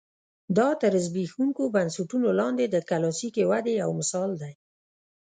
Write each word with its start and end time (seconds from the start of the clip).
دا 0.57 0.67
تر 0.81 0.93
زبېښونکو 1.05 1.63
بنسټونو 1.75 2.27
لاندې 2.39 2.65
د 2.69 2.75
کلاسیکې 2.89 3.43
ودې 3.51 3.73
یو 3.83 3.89
مثال 3.99 4.29
دی. 4.41 4.53